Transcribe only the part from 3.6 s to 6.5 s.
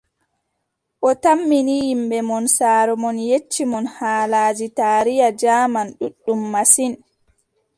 mon haalaaji taariya jaaman ɗuuɗɗum